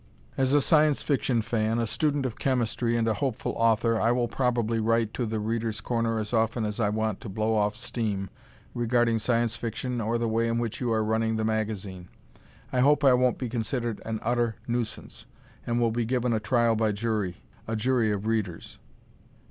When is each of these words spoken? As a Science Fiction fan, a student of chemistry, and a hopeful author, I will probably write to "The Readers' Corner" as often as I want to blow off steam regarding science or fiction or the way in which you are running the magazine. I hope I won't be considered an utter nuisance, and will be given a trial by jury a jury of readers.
As 0.35 0.51
a 0.55 0.61
Science 0.61 1.03
Fiction 1.03 1.43
fan, 1.43 1.77
a 1.77 1.85
student 1.85 2.25
of 2.25 2.39
chemistry, 2.39 2.95
and 2.97 3.07
a 3.07 3.13
hopeful 3.13 3.51
author, 3.55 4.01
I 4.01 4.11
will 4.11 4.27
probably 4.27 4.79
write 4.79 5.13
to 5.13 5.27
"The 5.27 5.39
Readers' 5.39 5.79
Corner" 5.79 6.17
as 6.17 6.33
often 6.33 6.65
as 6.65 6.79
I 6.79 6.89
want 6.89 7.21
to 7.21 7.29
blow 7.29 7.53
off 7.53 7.75
steam 7.75 8.31
regarding 8.73 9.19
science 9.19 9.55
or 9.55 9.59
fiction 9.59 10.01
or 10.01 10.17
the 10.17 10.27
way 10.27 10.47
in 10.47 10.57
which 10.57 10.81
you 10.81 10.91
are 10.91 11.03
running 11.03 11.35
the 11.35 11.45
magazine. 11.45 12.07
I 12.73 12.79
hope 12.79 13.03
I 13.03 13.13
won't 13.13 13.37
be 13.37 13.47
considered 13.47 14.01
an 14.03 14.19
utter 14.23 14.55
nuisance, 14.67 15.27
and 15.67 15.79
will 15.79 15.91
be 15.91 16.05
given 16.05 16.33
a 16.33 16.39
trial 16.39 16.75
by 16.75 16.93
jury 16.93 17.37
a 17.67 17.75
jury 17.75 18.11
of 18.11 18.25
readers. 18.25 18.79